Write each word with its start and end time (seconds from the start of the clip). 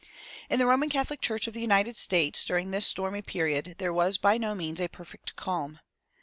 In 0.49 0.57
the 0.57 0.65
Roman 0.65 0.89
Catholic 0.89 1.21
Church 1.21 1.45
of 1.45 1.53
the 1.53 1.61
United 1.61 1.95
States, 1.95 2.43
during 2.43 2.71
this 2.71 2.87
stormy 2.87 3.21
period, 3.21 3.75
there 3.77 3.93
was 3.93 4.17
by 4.17 4.39
no 4.39 4.55
means 4.55 4.81
a 4.81 4.87
perfect 4.87 5.35
calm. 5.35 5.79